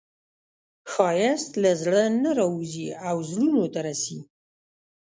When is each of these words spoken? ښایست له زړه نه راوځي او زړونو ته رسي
ښایست 0.91 1.51
له 1.63 1.71
زړه 1.81 2.03
نه 2.23 2.31
راوځي 2.39 2.87
او 3.07 3.15
زړونو 3.29 3.63
ته 3.73 3.79
رسي 3.87 4.19